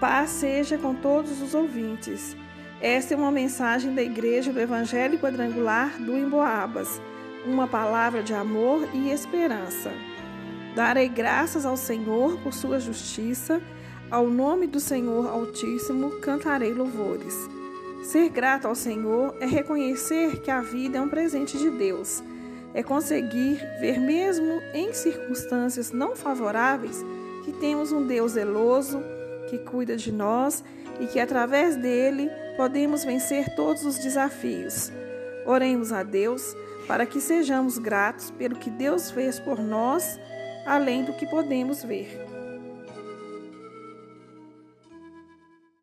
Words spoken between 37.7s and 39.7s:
gratos pelo que Deus fez por